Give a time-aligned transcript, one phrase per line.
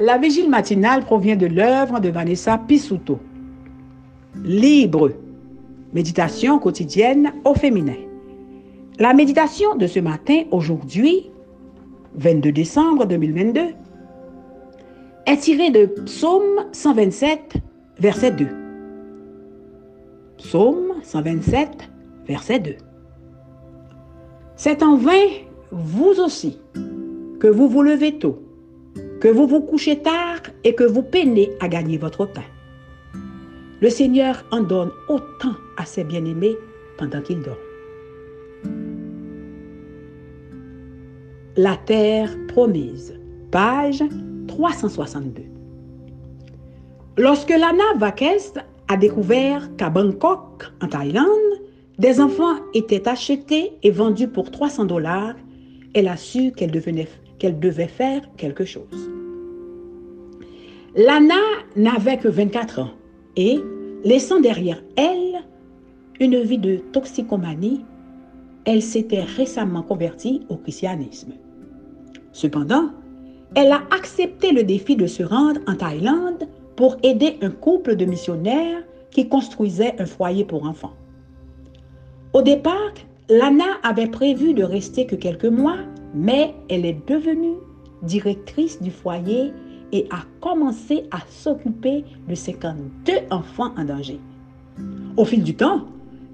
[0.00, 3.20] La vigile matinale provient de l'œuvre de Vanessa Pisuto.
[4.42, 5.12] Libre.
[5.92, 7.94] Méditation quotidienne au féminin.
[8.98, 11.30] La méditation de ce matin, aujourd'hui,
[12.16, 13.60] 22 décembre 2022,
[15.26, 17.54] est tirée de Psaume 127,
[18.00, 18.48] verset 2.
[20.38, 21.68] Psaume 127,
[22.26, 22.74] verset 2.
[24.56, 25.28] C'est en vain,
[25.70, 26.58] vous aussi,
[27.38, 28.43] que vous vous levez tôt
[29.24, 32.44] que vous vous couchez tard et que vous peinez à gagner votre pain.
[33.80, 36.58] Le Seigneur en donne autant à ses bien-aimés
[36.98, 37.56] pendant qu'ils dorment.
[41.56, 43.18] La terre promise,
[43.50, 44.04] page
[44.46, 45.42] 362.
[47.16, 51.62] Lorsque Lana Vakest a découvert qu'à Bangkok, en Thaïlande,
[51.98, 55.34] des enfants étaient achetés et vendus pour 300 dollars,
[55.94, 59.03] elle a su qu'elle devait faire quelque chose.
[60.96, 61.34] Lana
[61.74, 62.90] n'avait que 24 ans
[63.36, 63.58] et,
[64.04, 65.42] laissant derrière elle
[66.20, 67.84] une vie de toxicomanie,
[68.64, 71.32] elle s'était récemment convertie au christianisme.
[72.30, 72.90] Cependant,
[73.56, 78.04] elle a accepté le défi de se rendre en Thaïlande pour aider un couple de
[78.04, 80.94] missionnaires qui construisait un foyer pour enfants.
[82.34, 82.94] Au départ,
[83.28, 85.78] Lana avait prévu de rester que quelques mois,
[86.14, 87.56] mais elle est devenue
[88.02, 89.52] directrice du foyer
[89.94, 94.20] et a commencé à s'occuper de 52 enfants en danger.
[95.16, 95.84] Au fil du temps,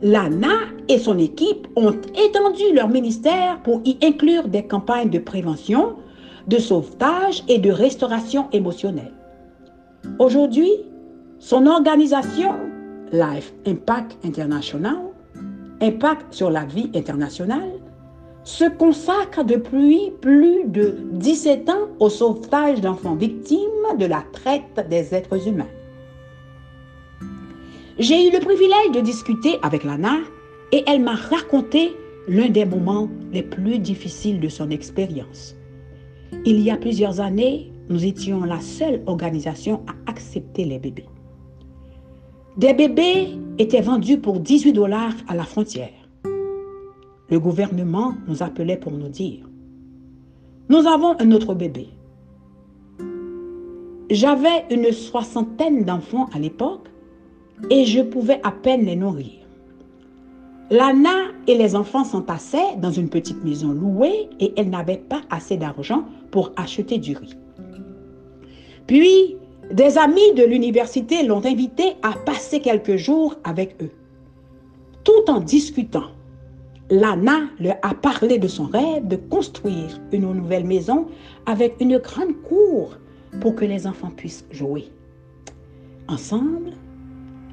[0.00, 5.96] Lana et son équipe ont étendu leur ministère pour y inclure des campagnes de prévention,
[6.46, 9.12] de sauvetage et de restauration émotionnelle.
[10.20, 10.70] Aujourd'hui,
[11.40, 12.54] son organisation,
[13.12, 14.96] Life Impact International,
[15.80, 17.77] Impact sur la vie internationale,
[18.48, 23.58] se consacre depuis plus de 17 ans au sauvetage d'enfants victimes
[23.98, 25.68] de la traite des êtres humains.
[27.98, 30.16] J'ai eu le privilège de discuter avec Lana
[30.72, 31.94] et elle m'a raconté
[32.26, 35.54] l'un des moments les plus difficiles de son expérience.
[36.46, 41.08] Il y a plusieurs années, nous étions la seule organisation à accepter les bébés.
[42.56, 43.28] Des bébés
[43.58, 45.97] étaient vendus pour 18 dollars à la frontière
[47.30, 49.48] le gouvernement nous appelait pour nous dire,
[50.68, 51.88] nous avons un autre bébé.
[54.10, 56.88] J'avais une soixantaine d'enfants à l'époque
[57.70, 59.32] et je pouvais à peine les nourrir.
[60.70, 65.56] Lana et les enfants s'entassaient dans une petite maison louée et elle n'avait pas assez
[65.56, 67.36] d'argent pour acheter du riz.
[68.86, 69.36] Puis,
[69.72, 73.90] des amis de l'université l'ont invitée à passer quelques jours avec eux.
[75.04, 76.10] Tout en discutant,
[76.90, 81.06] Lana leur a parlé de son rêve de construire une nouvelle maison
[81.44, 82.96] avec une grande cour
[83.40, 84.90] pour que les enfants puissent jouer.
[86.08, 86.72] Ensemble,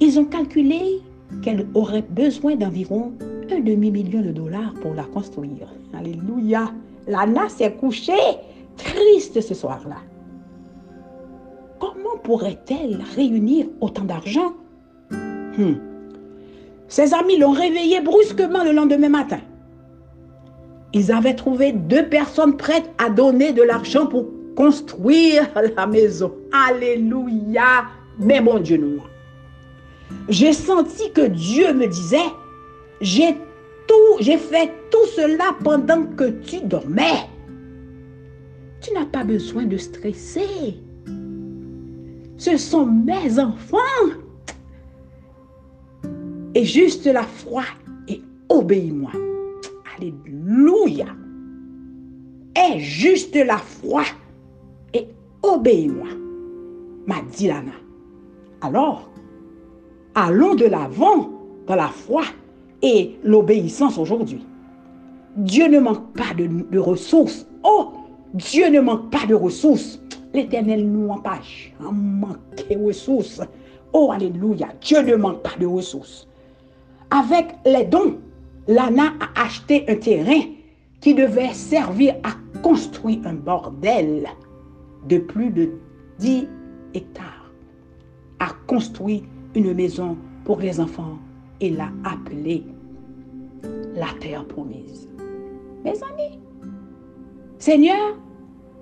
[0.00, 1.00] ils ont calculé
[1.42, 3.12] qu'elle aurait besoin d'environ
[3.50, 5.68] un demi-million de dollars pour la construire.
[5.92, 6.72] Alléluia.
[7.08, 8.12] Lana s'est couchée
[8.76, 9.96] triste ce soir-là.
[11.80, 14.52] Comment pourrait-elle réunir autant d'argent?
[15.10, 15.93] Hmm.
[16.88, 19.40] Ses amis l'ont réveillé brusquement le lendemain matin.
[20.92, 26.32] Ils avaient trouvé deux personnes prêtes à donner de l'argent pour construire la maison.
[26.52, 27.86] Alléluia.
[28.18, 29.02] Mais mon Dieu, non.
[30.28, 32.30] J'ai senti que Dieu me disait,
[33.00, 33.34] j'ai
[33.88, 37.28] tout, j'ai fait tout cela pendant que tu dormais.
[38.80, 40.78] Tu n'as pas besoin de stresser.
[42.36, 43.78] Ce sont mes enfants
[46.54, 47.62] et juste la foi
[48.08, 49.10] et obéis-moi.
[49.96, 51.06] Alléluia.
[52.56, 54.04] Et juste la foi
[54.92, 55.08] et
[55.42, 56.08] obéis-moi,
[57.06, 57.72] m'a dit Lana.
[58.60, 59.10] Alors,
[60.14, 61.30] allons de l'avant
[61.66, 62.22] dans la foi
[62.82, 64.46] et l'obéissance aujourd'hui.
[65.36, 67.46] Dieu ne manque pas de, ressources.
[67.64, 67.92] Oh,
[68.34, 70.00] Dieu ne manque pas de ressources.
[70.32, 73.40] L'Éternel nous empêche à manquer de ressources.
[73.92, 74.68] Oh, alléluia.
[74.80, 76.28] Dieu ne manque pas de ressources.
[77.14, 78.18] Avec les dons,
[78.66, 80.40] Lana a acheté un terrain
[81.00, 82.30] qui devait servir à
[82.60, 84.26] construire un bordel
[85.08, 85.70] de plus de
[86.18, 86.48] 10
[86.92, 87.52] hectares,
[88.40, 89.22] a construit
[89.54, 91.16] une maison pour les enfants
[91.60, 92.64] et l'a appelée
[93.94, 95.08] la terre promise.
[95.84, 96.40] Mes amis,
[97.60, 98.18] Seigneur,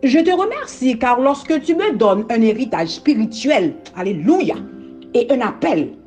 [0.02, 4.54] je te remercie car lorsque tu me donnes un héritage spirituel, alléluia,
[5.12, 5.98] et un appel,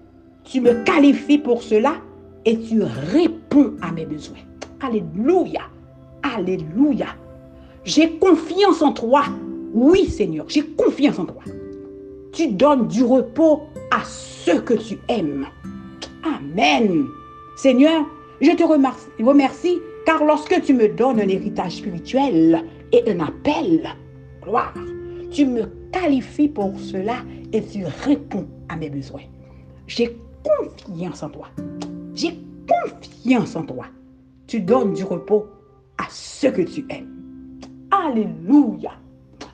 [0.43, 1.97] tu me qualifies pour cela
[2.45, 4.37] et tu réponds à mes besoins.
[4.81, 5.61] Alléluia.
[6.23, 7.07] Alléluia.
[7.83, 9.23] J'ai confiance en toi.
[9.73, 11.41] Oui, Seigneur, j'ai confiance en toi.
[12.31, 15.45] Tu donnes du repos à ceux que tu aimes.
[16.23, 17.05] Amen.
[17.57, 18.05] Seigneur,
[18.41, 18.63] je te
[19.23, 23.89] remercie car lorsque tu me donnes un héritage spirituel et un appel,
[24.41, 24.73] gloire,
[25.31, 27.17] tu me qualifies pour cela
[27.53, 29.23] et tu réponds à mes besoins.
[29.87, 31.47] J'ai confiance en toi.
[32.67, 33.85] Confiance en toi.
[34.47, 35.47] Tu donnes du repos
[35.97, 37.59] à ceux que tu aimes.
[37.91, 38.91] Alléluia.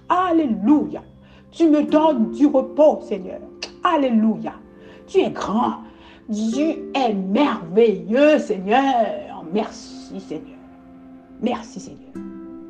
[0.10, 1.04] Alléluia.
[1.52, 3.40] Tu me donnes du repos, Seigneur.
[3.84, 4.54] Alléluia.
[5.08, 5.84] Tu es grand.
[6.32, 9.44] Tu es merveilleux, Seigneur.
[9.54, 10.58] Merci, Seigneur.
[11.42, 12.14] Merci, Seigneur.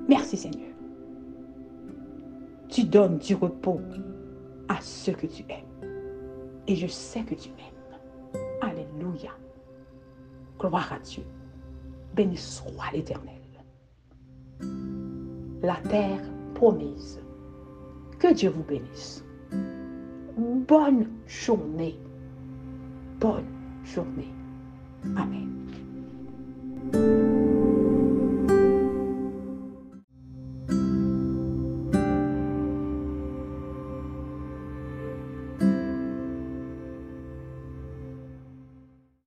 [0.08, 0.70] Merci, Seigneur.
[2.70, 3.80] Tu donnes du repos
[4.68, 5.90] à ceux que tu aimes.
[6.68, 7.81] Et je sais que tu m'aimes.
[10.62, 11.24] Gloire à Dieu.
[12.14, 13.42] Béni soit l'Éternel.
[15.64, 16.22] La terre
[16.54, 17.20] promise.
[18.20, 19.26] Que Dieu vous bénisse.
[20.38, 21.98] Bonne journée.
[23.20, 23.48] Bonne
[23.84, 24.32] journée.
[25.18, 25.71] Amen.